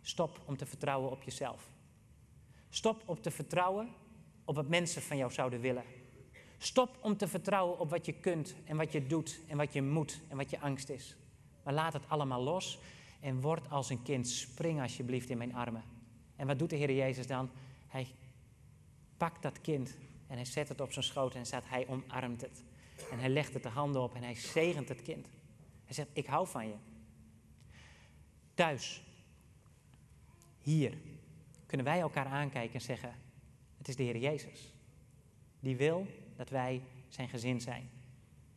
[0.00, 1.68] Stop om te vertrouwen op jezelf.
[2.68, 3.88] Stop om te vertrouwen
[4.44, 5.84] op wat mensen van jou zouden willen.
[6.58, 9.82] Stop om te vertrouwen op wat je kunt en wat je doet en wat je
[9.82, 11.16] moet en wat je angst is.
[11.62, 12.78] Maar laat het allemaal los
[13.20, 14.28] en word als een kind.
[14.28, 15.82] Spring alsjeblieft in mijn armen.
[16.36, 17.50] En wat doet de Heer Jezus dan?
[17.88, 18.06] Hij
[19.16, 19.96] pakt dat kind
[20.26, 22.64] en hij zet het op zijn schoot en staat, hij omarmt het.
[23.10, 25.28] En hij legt het de handen op en hij zegent het kind.
[25.84, 26.74] Hij zegt, ik hou van je.
[28.54, 29.02] Thuis,
[30.60, 30.98] hier,
[31.66, 33.14] kunnen wij elkaar aankijken en zeggen,
[33.78, 34.72] het is de Heer Jezus.
[35.60, 37.90] Die wil dat wij zijn gezin zijn.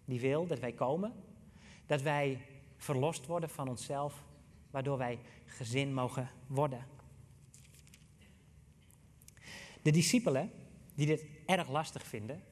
[0.05, 1.13] Die wil dat wij komen,
[1.85, 2.41] dat wij
[2.85, 4.23] verlost worden van onszelf,
[4.71, 6.85] waardoor wij gezin mogen worden.
[9.81, 10.51] De discipelen
[10.95, 12.43] die dit erg lastig vinden,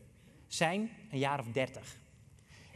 [0.48, 1.98] zijn een jaar of dertig.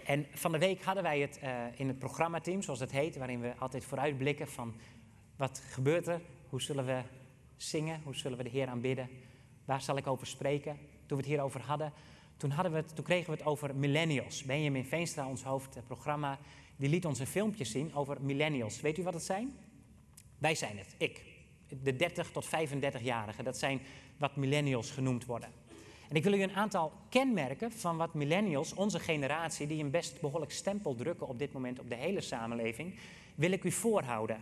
[0.05, 3.41] En van de week hadden wij het uh, in het programmateam, zoals het heet, waarin
[3.41, 4.75] we altijd vooruitblikken van
[5.35, 7.01] wat gebeurt er, hoe zullen we
[7.55, 9.09] zingen, hoe zullen we de Heer aanbidden,
[9.65, 10.77] waar zal ik over spreken.
[11.05, 11.93] Toen we het hierover hadden,
[12.37, 14.43] toen, hadden we het, toen kregen we het over millennials.
[14.43, 16.39] Benjamin Veenstra, ons hoofdprogramma,
[16.77, 18.81] die liet ons een filmpje zien over millennials.
[18.81, 19.55] Weet u wat het zijn?
[20.37, 21.23] Wij zijn het, ik.
[21.83, 23.81] De 30 tot 35-jarigen, dat zijn
[24.17, 25.49] wat millennials genoemd worden.
[26.09, 30.21] En ik wil u een aantal kenmerken van wat millennials, onze generatie, die een best
[30.21, 32.95] behoorlijk stempel drukken op dit moment op de hele samenleving,
[33.35, 34.41] wil ik u voorhouden.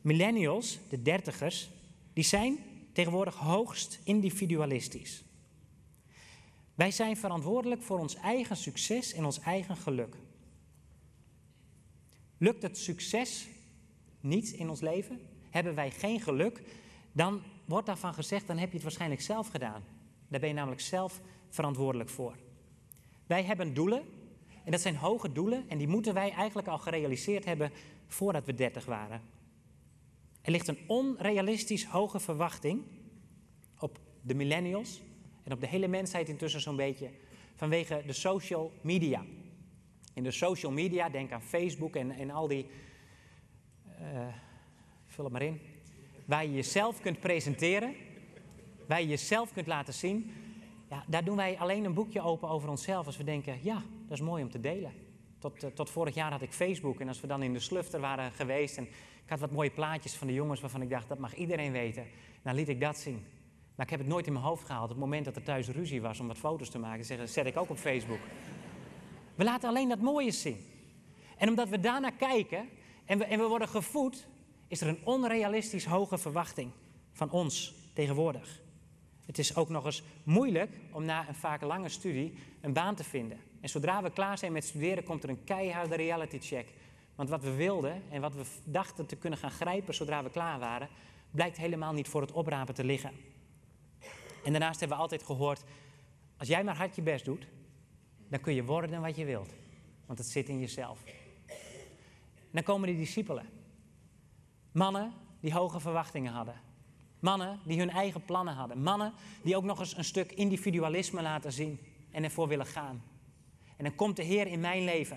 [0.00, 1.70] Millennials, de dertigers,
[2.12, 2.58] die zijn
[2.92, 5.24] tegenwoordig hoogst individualistisch.
[6.74, 10.16] Wij zijn verantwoordelijk voor ons eigen succes en ons eigen geluk.
[12.42, 13.48] Lukt het succes
[14.20, 15.20] niet in ons leven?
[15.50, 16.62] Hebben wij geen geluk?
[17.12, 19.84] Dan wordt daarvan gezegd, dan heb je het waarschijnlijk zelf gedaan.
[20.28, 22.36] Daar ben je namelijk zelf verantwoordelijk voor.
[23.26, 24.02] Wij hebben doelen,
[24.64, 27.70] en dat zijn hoge doelen, en die moeten wij eigenlijk al gerealiseerd hebben
[28.06, 29.20] voordat we 30 waren.
[30.40, 32.82] Er ligt een onrealistisch hoge verwachting
[33.78, 35.00] op de millennials
[35.42, 37.10] en op de hele mensheid intussen zo'n beetje
[37.54, 39.24] vanwege de social media.
[40.14, 42.66] In de social media, denk aan Facebook en, en al die,
[44.00, 44.26] uh,
[45.06, 45.60] vul het maar in,
[46.24, 47.94] waar je jezelf kunt presenteren,
[48.88, 50.32] waar je jezelf kunt laten zien.
[50.90, 54.18] Ja, daar doen wij alleen een boekje open over onszelf als we denken, ja, dat
[54.18, 54.92] is mooi om te delen.
[55.38, 58.00] Tot, uh, tot vorig jaar had ik Facebook en als we dan in de slufter
[58.00, 58.84] waren geweest en
[59.24, 62.06] ik had wat mooie plaatjes van de jongens waarvan ik dacht, dat mag iedereen weten,
[62.42, 63.24] dan liet ik dat zien.
[63.74, 64.84] Maar ik heb het nooit in mijn hoofd gehaald.
[64.84, 67.46] Op het moment dat er thuis ruzie was om wat foto's te maken, zeggen, zet
[67.46, 68.18] ik ook op Facebook.
[69.42, 70.56] We laten alleen dat mooie zien.
[71.36, 72.68] En omdat we daarna kijken
[73.04, 74.26] en we, en we worden gevoed,
[74.68, 76.70] is er een onrealistisch hoge verwachting
[77.12, 78.60] van ons tegenwoordig.
[79.26, 83.04] Het is ook nog eens moeilijk om na een vaak lange studie een baan te
[83.04, 83.38] vinden.
[83.60, 86.68] En zodra we klaar zijn met studeren, komt er een keiharde reality check.
[87.14, 90.58] Want wat we wilden en wat we dachten te kunnen gaan grijpen zodra we klaar
[90.58, 90.88] waren,
[91.30, 93.12] blijkt helemaal niet voor het oprapen te liggen.
[94.44, 95.64] En daarnaast hebben we altijd gehoord,
[96.36, 97.46] als jij maar hard je best doet,
[98.32, 99.54] dan kun je worden wat je wilt.
[100.06, 100.98] Want het zit in jezelf.
[102.50, 103.46] Dan komen die discipelen.
[104.72, 106.54] Mannen die hoge verwachtingen hadden.
[107.20, 108.82] Mannen die hun eigen plannen hadden.
[108.82, 111.78] Mannen die ook nog eens een stuk individualisme laten zien
[112.10, 113.02] en ervoor willen gaan.
[113.76, 115.16] En dan komt de Heer in mijn leven.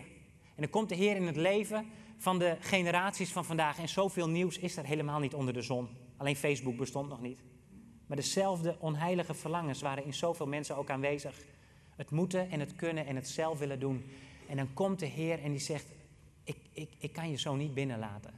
[0.55, 1.85] En dan komt de Heer in het leven
[2.17, 3.79] van de generaties van vandaag.
[3.79, 5.89] En zoveel nieuws is er helemaal niet onder de zon.
[6.17, 7.43] Alleen Facebook bestond nog niet.
[8.07, 11.35] Maar dezelfde onheilige verlangens waren in zoveel mensen ook aanwezig.
[11.95, 14.03] Het moeten en het kunnen en het zelf willen doen.
[14.47, 15.85] En dan komt de Heer en die zegt:
[16.43, 18.33] ik, ik, ik kan je zo niet binnenlaten.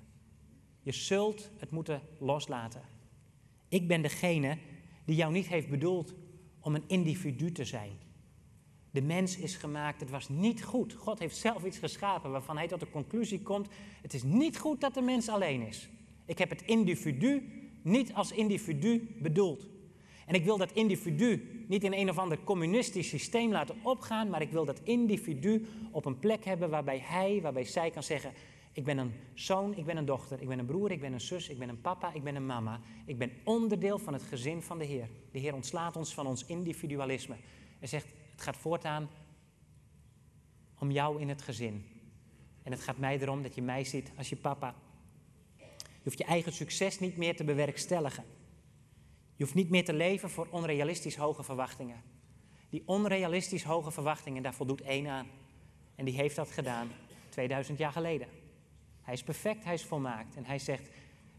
[0.81, 2.81] Je zult het moeten loslaten.
[3.69, 4.57] Ik ben degene
[5.05, 6.13] die jou niet heeft bedoeld
[6.59, 7.91] om een individu te zijn.
[8.91, 10.93] De mens is gemaakt, het was niet goed.
[10.93, 13.67] God heeft zelf iets geschapen waarvan hij tot de conclusie komt:
[14.01, 15.89] het is niet goed dat de mens alleen is.
[16.25, 17.43] Ik heb het individu
[17.81, 19.67] niet als individu bedoeld.
[20.27, 24.41] En ik wil dat individu niet in een of ander communistisch systeem laten opgaan, maar
[24.41, 28.33] ik wil dat individu op een plek hebben waarbij hij, waarbij zij kan zeggen:
[28.71, 31.21] Ik ben een zoon, ik ben een dochter, ik ben een broer, ik ben een
[31.21, 32.81] zus, ik ben een papa, ik ben een mama.
[33.05, 35.09] Ik ben onderdeel van het gezin van de Heer.
[35.31, 37.35] De Heer ontslaat ons van ons individualisme
[37.79, 39.09] en zegt: Het gaat voortaan
[40.79, 41.85] om jou in het gezin.
[42.63, 44.75] En het gaat mij erom dat je mij ziet als je papa.
[45.77, 48.23] Je hoeft je eigen succes niet meer te bewerkstelligen.
[49.37, 52.01] Je hoeft niet meer te leven voor onrealistisch hoge verwachtingen.
[52.69, 55.27] Die onrealistisch hoge verwachtingen, daar voldoet één aan.
[55.95, 56.91] En die heeft dat gedaan
[57.29, 58.27] 2000 jaar geleden.
[59.01, 60.35] Hij is perfect, hij is volmaakt.
[60.35, 60.89] En hij zegt,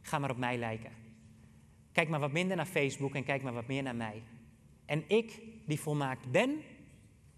[0.00, 0.92] ga maar op mij lijken.
[1.92, 4.22] Kijk maar wat minder naar Facebook en kijk maar wat meer naar mij.
[4.84, 6.60] En ik, die volmaakt ben,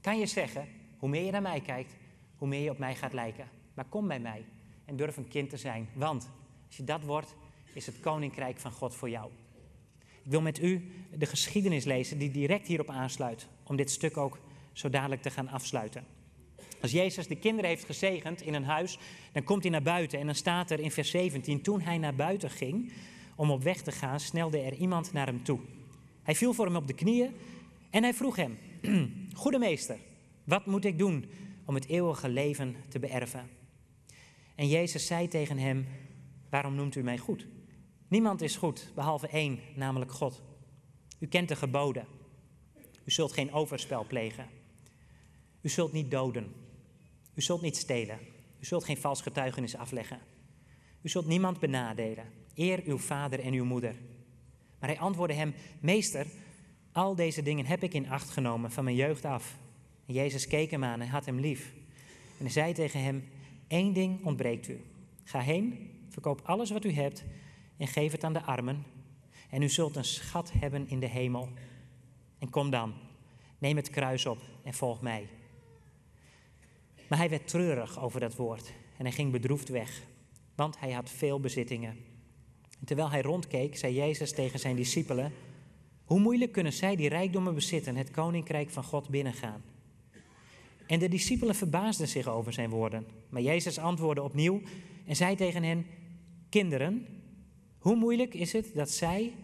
[0.01, 0.68] kan je zeggen,
[0.99, 1.96] hoe meer je naar mij kijkt,
[2.37, 3.49] hoe meer je op mij gaat lijken.
[3.75, 4.44] Maar kom bij mij
[4.85, 5.88] en durf een kind te zijn.
[5.94, 6.31] Want
[6.66, 7.35] als je dat wordt,
[7.75, 9.31] is het koninkrijk van God voor jou.
[10.31, 14.38] Wil met u de geschiedenis lezen die direct hierop aansluit, om dit stuk ook
[14.73, 16.05] zo dadelijk te gaan afsluiten.
[16.81, 18.99] Als Jezus de kinderen heeft gezegend in een huis,
[19.33, 22.14] dan komt hij naar buiten en dan staat er in vers 17, toen hij naar
[22.14, 22.93] buiten ging
[23.37, 25.61] om op weg te gaan, snelde er iemand naar hem toe.
[26.23, 27.33] Hij viel voor hem op de knieën
[27.90, 28.59] En hij vroeg hem,
[29.43, 29.99] goede meester,
[30.45, 31.25] wat moet ik doen
[31.64, 33.49] om het eeuwige leven te beërven?
[34.55, 35.87] En Jezus zei tegen hem,
[36.51, 37.47] waarom noemt u mij goed?
[38.11, 40.42] Niemand is goed, behalve één, namelijk God.
[41.18, 42.07] U kent de geboden.
[43.05, 44.46] U zult geen overspel plegen.
[45.61, 46.53] U zult niet doden.
[47.35, 48.18] U zult niet stelen.
[48.61, 50.20] U zult geen vals getuigenis afleggen.
[51.03, 52.25] U zult niemand benadelen.
[52.55, 53.94] Eer uw vader en uw moeder.
[54.79, 56.27] Maar hij antwoordde hem: Meester,
[56.92, 59.59] al deze dingen heb ik in acht genomen van mijn jeugd af.
[60.07, 61.73] En Jezus keek hem aan en had hem lief.
[62.38, 63.29] En hij zei tegen hem:
[63.68, 64.81] Eén ding ontbreekt u.
[65.25, 67.25] Ga heen, verkoop alles wat u hebt
[67.81, 68.85] en geef het aan de armen.
[69.51, 71.49] En u zult een schat hebben in de hemel.
[72.38, 72.95] En kom dan,
[73.59, 75.29] neem het kruis op en volg mij.
[77.09, 80.03] Maar hij werd treurig over dat woord en hij ging bedroefd weg,
[80.55, 81.97] want hij had veel bezittingen.
[82.81, 85.33] En terwijl hij rondkeek, zei Jezus tegen zijn discipelen:
[86.05, 89.62] Hoe moeilijk kunnen zij die rijkdommen bezitten, het koninkrijk van God binnengaan?
[90.87, 93.07] En de discipelen verbaasden zich over zijn woorden.
[93.29, 94.61] Maar Jezus antwoordde opnieuw
[95.07, 95.87] en zei tegen hen:
[96.49, 97.19] Kinderen,
[97.81, 99.35] hoe moeilijk is het dat zij,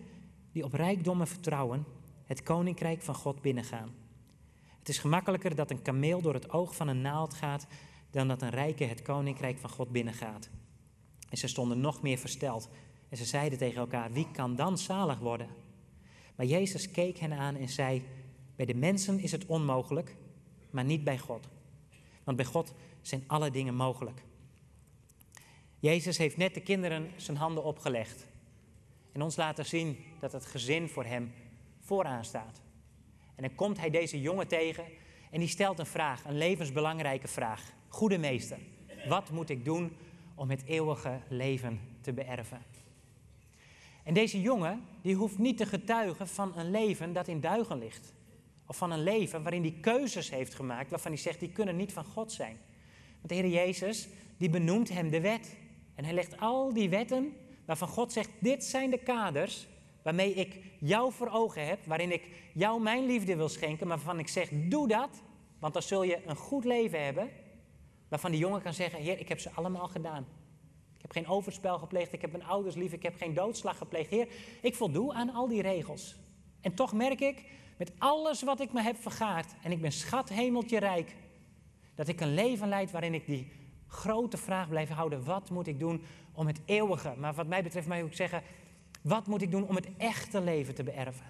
[0.53, 1.85] die op rijkdommen vertrouwen,
[2.25, 3.95] het koninkrijk van God binnengaan?
[4.79, 7.67] Het is gemakkelijker dat een kameel door het oog van een naald gaat,
[8.11, 10.51] dan dat een rijke het koninkrijk van God binnengaat.
[11.29, 12.69] En ze stonden nog meer versteld.
[13.09, 15.49] En ze zeiden tegen elkaar: Wie kan dan zalig worden?
[16.37, 18.03] Maar Jezus keek hen aan en zei:
[18.57, 20.17] Bij de mensen is het onmogelijk,
[20.71, 21.49] maar niet bij God.
[22.25, 24.23] Want bij God zijn alle dingen mogelijk.
[25.79, 28.27] Jezus heeft net de kinderen zijn handen opgelegd
[29.13, 31.33] en ons laten zien dat het gezin voor hem
[31.81, 32.61] vooraan staat.
[33.35, 34.85] En dan komt hij deze jongen tegen
[35.31, 37.73] en die stelt een vraag, een levensbelangrijke vraag.
[37.89, 38.59] Goede meester,
[39.09, 39.97] wat moet ik doen
[40.35, 42.63] om het eeuwige leven te beërven?
[44.03, 48.15] En deze jongen, die hoeft niet te getuigen van een leven dat in duigen ligt.
[48.67, 51.93] Of van een leven waarin hij keuzes heeft gemaakt waarvan hij zegt, die kunnen niet
[51.93, 52.57] van God zijn.
[53.17, 55.57] Want de Heer Jezus, die benoemt hem de wet.
[55.97, 59.67] En hij legt al die wetten waarvan God zegt, dit zijn de kaders
[60.03, 64.19] waarmee ik jou voor ogen heb, waarin ik jou mijn liefde wil schenken, maar waarvan
[64.19, 65.23] ik zeg, doe dat,
[65.59, 67.31] want dan zul je een goed leven hebben,
[68.09, 70.27] waarvan die jongen kan zeggen, Heer, ik heb ze allemaal gedaan.
[70.97, 74.11] Ik heb geen overspel gepleegd, ik heb mijn ouders lief, ik heb geen doodslag gepleegd.
[74.11, 74.29] Heer,
[74.63, 76.17] ik voldoe aan al die regels.
[76.61, 77.45] En toch merk ik,
[77.77, 81.17] met alles wat ik me heb vergaard, en ik ben schat hemeltje rijk,
[81.95, 83.53] dat ik een leven leid waarin ik die
[83.87, 87.87] grote vraag blijf houden, wat moet ik doen om het eeuwige, maar wat mij betreft
[87.87, 88.43] mag ik zeggen,
[89.03, 91.27] wat moet ik doen om het echte leven te beërven?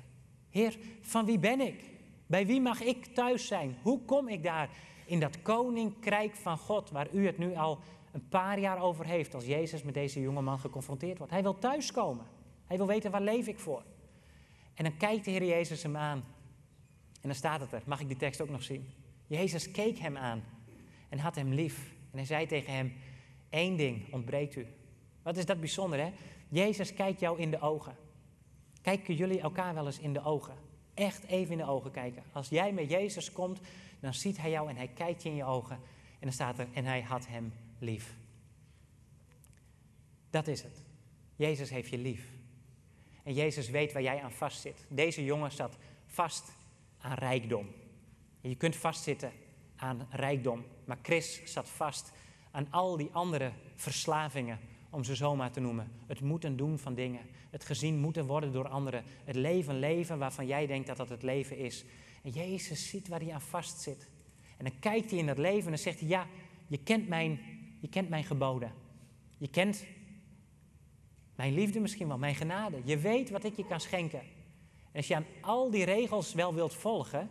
[0.50, 1.90] Heer, van wie ben ik?
[2.26, 3.76] Bij wie mag ik thuis zijn?
[3.82, 4.68] Hoe kom ik daar
[5.06, 7.78] in dat koninkrijk van God, waar u het nu al
[8.12, 11.32] een paar jaar over heeft, als Jezus met deze jonge man geconfronteerd wordt?
[11.32, 12.26] Hij wil thuiskomen.
[12.66, 13.82] Hij wil weten waar leef ik voor.
[14.74, 16.24] En dan kijkt de Heer Jezus hem aan.
[17.20, 17.82] En dan staat het er.
[17.86, 18.90] Mag ik die tekst ook nog zien?
[19.26, 20.42] Jezus keek hem aan
[21.08, 21.94] en had hem lief.
[22.16, 22.92] En hij zei tegen hem:
[23.50, 24.66] Eén ding ontbreekt u.
[25.22, 26.12] Wat is dat bijzonder, hè?
[26.48, 27.96] Jezus kijkt jou in de ogen.
[28.82, 30.54] Kijken jullie elkaar wel eens in de ogen?
[30.94, 32.22] Echt even in de ogen kijken.
[32.32, 33.60] Als jij met Jezus komt,
[34.00, 35.76] dan ziet hij jou en hij kijkt je in je ogen.
[36.12, 38.14] En dan staat er, en hij had hem lief.
[40.30, 40.82] Dat is het.
[41.36, 42.32] Jezus heeft je lief.
[43.22, 44.86] En Jezus weet waar jij aan vastzit.
[44.88, 45.76] Deze jongen zat
[46.06, 46.52] vast
[46.98, 47.68] aan rijkdom.
[48.40, 49.32] je kunt vastzitten
[49.76, 50.64] aan rijkdom.
[50.84, 52.12] Maar Chris zat vast
[52.50, 54.58] aan al die andere verslavingen
[54.90, 55.92] om ze zomaar te noemen.
[56.06, 57.20] Het moeten doen van dingen.
[57.50, 59.04] Het gezien moeten worden door anderen.
[59.24, 61.84] Het leven leven waarvan jij denkt dat dat het leven is.
[62.22, 64.08] En Jezus ziet waar hij aan vast zit.
[64.56, 66.26] En dan kijkt hij in dat leven en dan zegt hij, ja,
[66.66, 67.40] je kent mijn,
[67.80, 68.72] je kent mijn geboden.
[69.38, 69.84] Je kent
[71.34, 72.80] mijn liefde misschien wel, mijn genade.
[72.84, 74.20] Je weet wat ik je kan schenken.
[74.20, 77.30] En als je aan al die regels wel wilt volgen,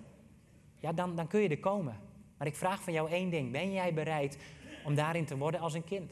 [0.80, 2.00] ja, dan, dan kun je er komen.
[2.38, 3.52] Maar ik vraag van jou één ding.
[3.52, 4.38] Ben jij bereid
[4.86, 6.12] om daarin te worden als een kind?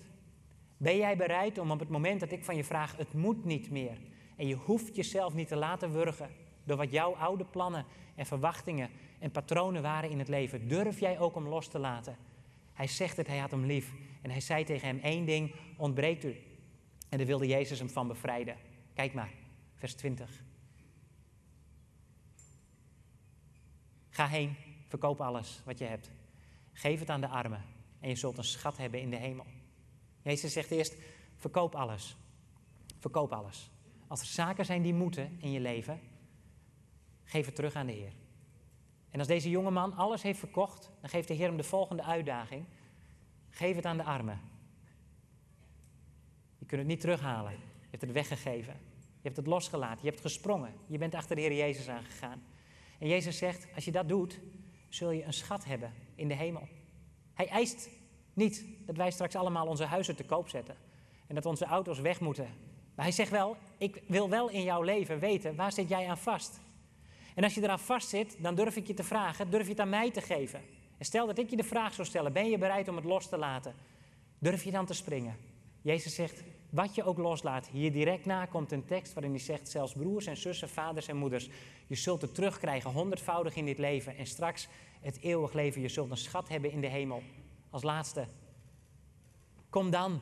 [0.77, 3.69] Ben jij bereid om op het moment dat ik van je vraag, het moet niet
[3.69, 3.97] meer.
[4.35, 6.29] En je hoeft jezelf niet te laten wurgen
[6.63, 10.67] door wat jouw oude plannen en verwachtingen en patronen waren in het leven.
[10.67, 12.17] Durf jij ook om los te laten?
[12.73, 13.93] Hij zegt het, hij had hem lief.
[14.21, 16.37] En hij zei tegen hem, één ding ontbreekt u.
[17.09, 18.55] En daar wilde Jezus hem van bevrijden.
[18.93, 19.31] Kijk maar,
[19.75, 20.43] vers 20.
[24.09, 24.55] Ga heen,
[24.93, 26.11] verkoop alles wat je hebt.
[26.73, 27.63] Geef het aan de armen
[27.99, 29.45] en je zult een schat hebben in de hemel.
[30.21, 30.95] Jezus zegt eerst,
[31.35, 32.15] verkoop alles.
[32.99, 33.71] Verkoop alles.
[34.07, 35.99] Als er zaken zijn die moeten in je leven,
[37.23, 38.13] geef het terug aan de Heer.
[39.09, 42.03] En als deze jonge man alles heeft verkocht, dan geeft de Heer hem de volgende
[42.03, 42.65] uitdaging.
[43.49, 44.41] Geef het aan de armen.
[46.57, 47.51] Je kunt het niet terughalen.
[47.51, 48.73] Je hebt het weggegeven.
[48.99, 50.03] Je hebt het losgelaten.
[50.03, 50.73] Je hebt gesprongen.
[50.87, 52.43] Je bent achter de Heer Jezus aangegaan.
[52.99, 54.39] En Jezus zegt, als je dat doet,
[54.95, 56.67] zul je een schat hebben in de hemel.
[57.33, 57.89] Hij eist
[58.33, 60.75] niet dat wij straks allemaal onze huizen te koop zetten
[61.27, 62.47] en dat onze auto's weg moeten.
[62.95, 66.17] Maar hij zegt wel, ik wil wel in jouw leven weten, waar zit jij aan
[66.17, 66.59] vast?
[67.35, 69.79] En als je eraan vast zit, dan durf ik je te vragen, durf je het
[69.79, 70.61] aan mij te geven?
[70.97, 73.29] En stel dat ik je de vraag zou stellen, ben je bereid om het los
[73.29, 73.75] te laten?
[74.39, 75.37] Durf je dan te springen?
[75.81, 77.67] Jezus zegt, wat je ook loslaat.
[77.67, 81.17] Hier direct na komt een tekst waarin hij zegt, zelfs broers en zussen, vaders en
[81.17, 81.49] moeders,
[81.87, 84.67] je zult het terugkrijgen honderdvoudig in dit leven en straks
[85.01, 85.81] het eeuwig leven.
[85.81, 87.21] Je zult een schat hebben in de hemel.
[87.69, 88.27] Als laatste,
[89.69, 90.21] kom dan,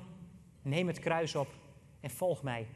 [0.62, 1.48] neem het kruis op
[2.00, 2.68] en volg mij.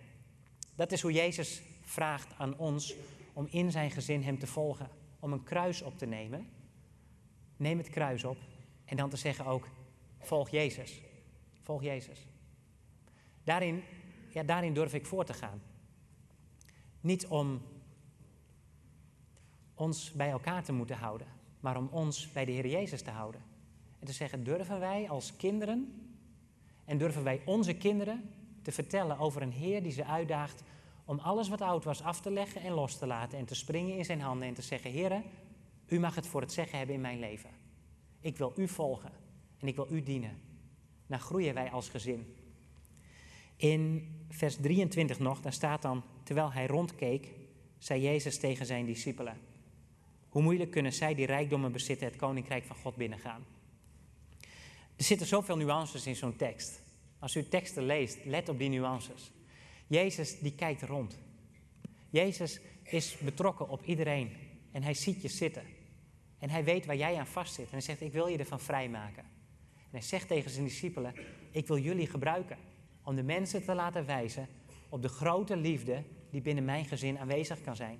[0.75, 2.95] Dat is hoe Jezus vraagt aan ons
[3.33, 4.89] om in zijn gezin hem te volgen.
[5.19, 6.47] Om een kruis op te nemen.
[7.57, 8.38] Neem het kruis op
[8.85, 9.67] en dan te zeggen ook,
[10.19, 11.01] volg Jezus.
[11.61, 12.27] Volg Jezus.
[13.45, 13.84] Daarin,
[14.29, 15.62] ja, daarin durf ik voor te gaan.
[17.01, 17.62] Niet om
[19.73, 21.27] ons bij elkaar te moeten houden,
[21.60, 23.41] maar om ons bij de Heer Jezus te houden.
[23.99, 26.10] En te zeggen, durven wij als kinderen
[26.86, 28.29] en durven wij onze kinderen
[28.62, 30.63] te vertellen over een Heer die ze uitdaagt
[31.05, 33.97] om alles wat oud was af te leggen en los te laten en te springen
[33.97, 35.23] in zijn handen en te zeggen, Heer,
[35.88, 37.49] u mag het voor het zeggen hebben in mijn leven.
[38.19, 39.12] Ik wil u volgen
[39.60, 40.41] en ik wil u dienen.
[41.08, 42.36] Dan groeien wij als gezin.
[43.57, 47.31] In vers 23 nog, daar staat dan, terwijl hij rondkeek,
[47.77, 49.37] zei Jezus tegen zijn discipelen,
[50.29, 53.45] hoe moeilijk kunnen zij die rijkdommen bezitten het koninkrijk van God binnengaan?
[54.95, 56.81] Er zitten zoveel nuances in zo'n tekst.
[57.19, 59.31] Als u teksten leest, let op die nuances.
[59.87, 61.19] Jezus die kijkt rond.
[62.09, 64.29] Jezus is betrokken op iedereen
[64.71, 65.63] en hij ziet je zitten.
[66.39, 67.65] En hij weet waar jij aan vastzit.
[67.65, 69.23] En hij zegt, ik wil je ervan vrijmaken.
[69.73, 71.13] En hij zegt tegen zijn discipelen,
[71.51, 72.57] ik wil jullie gebruiken
[73.05, 74.47] om de mensen te laten wijzen
[74.89, 77.99] op de grote liefde die binnen mijn gezin aanwezig kan zijn.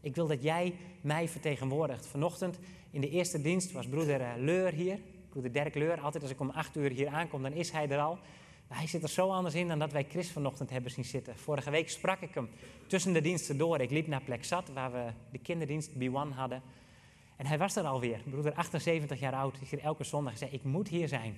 [0.00, 2.06] Ik wil dat jij mij vertegenwoordigt.
[2.06, 2.58] Vanochtend
[2.90, 6.00] in de eerste dienst was broeder eh, Leur hier, broeder Dirk Leur.
[6.00, 8.18] Altijd als ik om acht uur hier aankom, dan is hij er al.
[8.68, 11.36] Maar hij zit er zo anders in dan dat wij Chris vanochtend hebben zien zitten.
[11.36, 12.48] Vorige week sprak ik hem
[12.86, 13.80] tussen de diensten door.
[13.80, 16.62] Ik liep naar plek zat, waar we de kinderdienst B1 hadden.
[17.36, 19.56] En hij was er alweer, broeder 78 jaar oud.
[19.60, 20.38] Ik hier elke zondag.
[20.38, 21.36] Hij zei, ik moet hier zijn.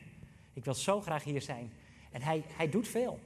[0.53, 1.73] Ik wil zo graag hier zijn.
[2.11, 3.19] En hij, hij doet veel.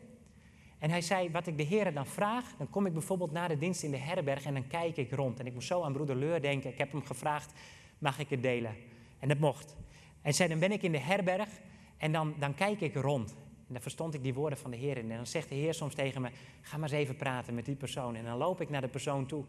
[0.78, 3.58] En hij zei, wat ik de heren dan vraag, dan kom ik bijvoorbeeld naar de
[3.58, 5.40] dienst in de herberg en dan kijk ik rond.
[5.40, 6.70] En ik moest zo aan broeder Leur denken.
[6.70, 7.52] Ik heb hem gevraagd,
[7.98, 8.76] mag ik het delen?
[9.18, 9.76] En dat mocht.
[10.20, 11.48] Hij zei, dan ben ik in de herberg
[11.96, 13.30] en dan, dan kijk ik rond.
[13.66, 14.96] En dan verstond ik die woorden van de Heer.
[14.96, 17.76] En dan zegt de Heer soms tegen me, ga maar eens even praten met die
[17.76, 18.14] persoon.
[18.14, 19.44] En dan loop ik naar de persoon toe.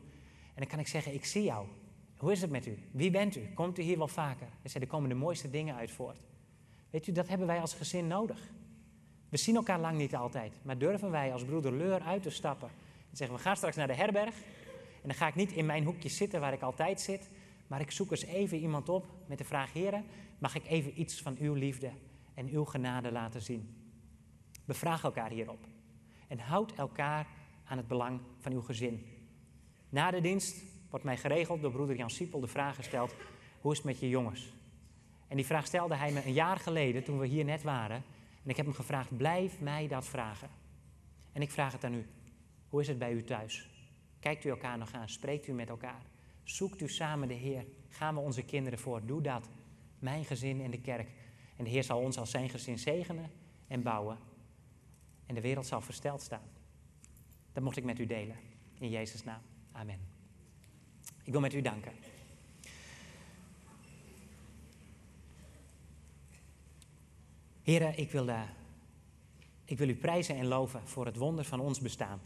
[0.46, 1.67] En dan kan ik zeggen, ik zie jou.
[2.17, 2.78] Hoe is het met u?
[2.91, 3.50] Wie bent u?
[3.54, 4.48] Komt u hier wel vaker?
[4.62, 6.26] Hij zei, er komen de mooiste dingen uit voort.
[6.89, 8.52] Weet u, dat hebben wij als gezin nodig.
[9.34, 12.69] We zien elkaar lang niet altijd, maar durven wij als broeder Leur uit te stappen
[13.10, 14.36] en zeggen: We gaan straks naar de herberg.
[15.02, 17.30] En dan ga ik niet in mijn hoekje zitten waar ik altijd zit,
[17.67, 20.06] maar ik zoek eens even iemand op met de vraag: Heren,
[20.38, 21.91] mag ik even iets van uw liefde
[22.34, 23.76] en uw genade laten zien?
[24.65, 25.65] Bevraag elkaar hierop
[26.28, 27.28] en houd elkaar
[27.65, 29.06] aan het belang van uw gezin.
[29.89, 33.15] Na de dienst wordt mij geregeld door broeder Jan Siepel de vraag gesteld:
[33.62, 34.54] Hoe is het met je jongens?
[35.28, 38.04] En die vraag stelde hij me een jaar geleden toen we hier net waren.
[38.43, 40.49] En ik heb hem gevraagd, blijf mij dat vragen.
[41.32, 42.06] En ik vraag het aan u.
[42.69, 43.69] Hoe is het bij u thuis?
[44.19, 45.10] Kijkt u elkaar nog aan?
[45.10, 46.01] Spreekt u met elkaar?
[46.43, 47.65] Zoekt u samen de Heer?
[47.89, 49.06] Gaan we onze kinderen voor?
[49.06, 49.49] Doe dat.
[49.99, 51.10] Mijn gezin en de kerk.
[51.56, 53.32] En de Heer zal ons als zijn gezin zegenen
[53.67, 54.17] en bouwen.
[55.25, 56.49] En de wereld zal versteld staan.
[57.53, 58.36] Dat mocht ik met u delen.
[58.79, 59.41] In Jezus' naam.
[59.71, 59.99] Amen.
[61.23, 61.91] Ik wil met u danken.
[67.63, 68.41] Heren, ik wil, uh,
[69.65, 72.21] ik wil u prijzen en loven voor het wonder van ons bestaan.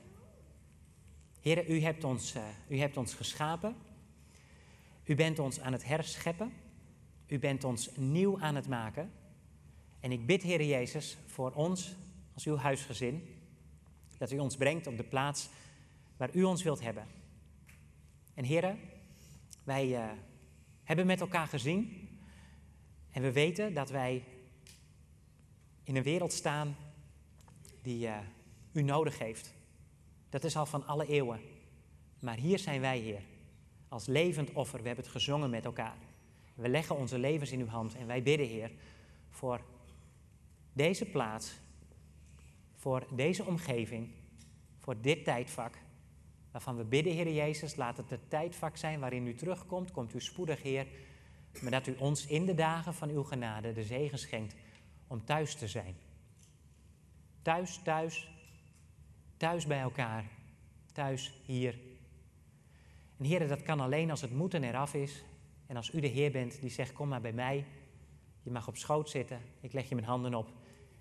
[1.42, 3.76] Heren, u hebt ons, uh, u hebt ons geschapen.
[5.04, 6.54] U bent ons aan het herscheppen.
[7.28, 9.12] U bent ons nieuw aan het maken.
[10.00, 11.96] En ik bid, Heer Jezus, voor ons
[12.34, 13.36] als uw huisgezin,
[14.18, 15.50] dat u ons brengt op de plaats
[16.18, 17.08] waar u ons wilt hebben.
[18.34, 18.80] En heren,
[19.64, 20.12] wij uh,
[20.84, 22.10] hebben met elkaar gezien
[23.12, 24.24] en we weten dat wij
[25.88, 26.76] in een wereld staan
[27.82, 28.18] die uh,
[28.72, 29.54] u nodig heeft.
[30.30, 31.40] Dat is al van alle eeuwen.
[32.20, 33.22] Maar hier zijn wij, Heer,
[33.88, 34.82] als levend offer.
[34.82, 35.98] We hebben het gezongen met elkaar.
[36.56, 38.72] We leggen onze levens in uw hand en wij bidden, Heer,
[39.30, 39.62] voor
[40.74, 41.54] deze plaats,
[42.76, 44.10] voor deze omgeving,
[44.78, 45.74] voor dit tijdvak.
[46.52, 49.92] Waarvan we bidden, Heer Jezus, laat het het tijdvak zijn waarin u terugkomt.
[49.92, 50.88] Komt u spoedig, Heer.
[51.62, 54.56] Maar dat u ons in de dagen van uw genade de zegen schenkt
[55.08, 55.96] om thuis te zijn.
[57.42, 58.32] Thuis, thuis,
[59.38, 60.26] thuis bij elkaar,
[60.94, 61.80] thuis hier.
[63.18, 65.24] En heren, dat kan alleen als het moeten eraf is.
[65.68, 67.66] En als u de Heer bent die zegt, kom maar bij mij.
[68.44, 69.42] Je mag op schoot zitten.
[69.60, 70.52] Ik leg je mijn handen op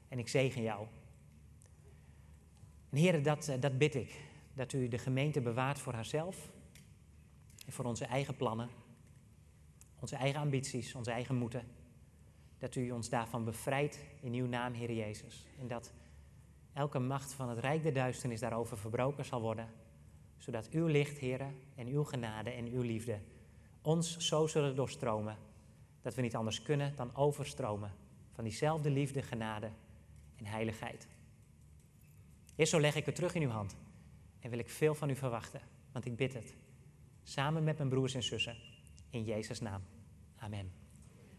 [0.08, 0.86] en ik zegen jou.
[2.90, 4.20] En heren, dat, eh, dat bid ik.
[4.54, 6.50] Dat u de gemeente bewaart voor haarzelf.
[7.66, 8.68] En voor onze eigen plannen.
[10.00, 11.75] Onze eigen ambities, onze eigen moeten.
[12.58, 15.46] Dat u ons daarvan bevrijdt in uw naam, Heer Jezus.
[15.58, 15.92] En dat
[16.72, 19.68] elke macht van het rijk der duisternis daarover verbroken zal worden.
[20.36, 21.40] Zodat uw licht, Heer,
[21.74, 23.18] en uw genade en uw liefde
[23.86, 25.36] ons zo zullen doorstromen.
[26.02, 27.92] Dat we niet anders kunnen dan overstromen
[28.32, 29.70] van diezelfde liefde, genade
[30.36, 31.08] en heiligheid.
[32.54, 33.76] Heer, zo leg ik het terug in uw hand.
[34.40, 35.60] En wil ik veel van u verwachten,
[35.92, 36.54] want ik bid het.
[37.22, 38.56] Samen met mijn broers en zussen.
[39.10, 39.82] In Jezus' naam.
[40.36, 40.85] Amen.